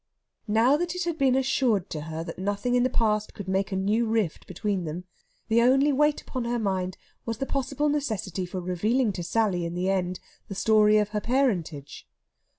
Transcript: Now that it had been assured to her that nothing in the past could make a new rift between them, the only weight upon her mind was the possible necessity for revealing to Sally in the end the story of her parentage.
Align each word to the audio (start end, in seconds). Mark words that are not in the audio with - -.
Now 0.47 0.77
that 0.77 0.95
it 0.95 1.03
had 1.03 1.19
been 1.19 1.35
assured 1.35 1.91
to 1.91 2.01
her 2.01 2.23
that 2.23 2.39
nothing 2.39 2.73
in 2.73 2.81
the 2.81 2.89
past 2.89 3.35
could 3.35 3.47
make 3.47 3.71
a 3.71 3.75
new 3.75 4.07
rift 4.07 4.47
between 4.47 4.83
them, 4.83 5.03
the 5.47 5.61
only 5.61 5.93
weight 5.93 6.23
upon 6.23 6.45
her 6.45 6.57
mind 6.57 6.97
was 7.23 7.37
the 7.37 7.45
possible 7.45 7.87
necessity 7.87 8.47
for 8.47 8.59
revealing 8.59 9.13
to 9.13 9.23
Sally 9.23 9.63
in 9.63 9.75
the 9.75 9.91
end 9.91 10.19
the 10.47 10.55
story 10.55 10.97
of 10.97 11.09
her 11.09 11.21
parentage. 11.21 12.07